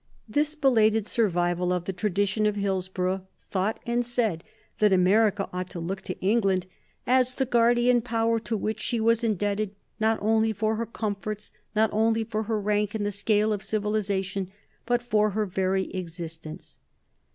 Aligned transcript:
This 0.27 0.55
belated 0.55 1.05
survival 1.05 1.71
of 1.71 1.85
the 1.85 1.93
tradition 1.93 2.47
of 2.47 2.55
Hillsborough 2.55 3.27
thought 3.51 3.79
and 3.85 4.03
said 4.03 4.43
that 4.79 4.91
America 4.91 5.47
ought 5.53 5.69
to 5.69 5.79
look 5.79 6.01
to 6.01 6.19
England 6.21 6.65
"as 7.05 7.35
the 7.35 7.45
guardian 7.45 8.01
power 8.01 8.39
to 8.39 8.57
which 8.57 8.79
she 8.81 8.99
was 8.99 9.23
indebted 9.23 9.75
not 9.99 10.17
only 10.19 10.53
for 10.53 10.77
her 10.77 10.87
comforts, 10.87 11.51
not 11.75 11.91
only 11.93 12.23
for 12.23 12.41
her 12.49 12.59
rank 12.59 12.95
in 12.95 13.03
the 13.03 13.11
scale 13.11 13.53
of 13.53 13.61
civilization, 13.61 14.49
but 14.87 15.03
for 15.03 15.29
her 15.37 15.45
very 15.45 15.91
existence." 15.93 16.79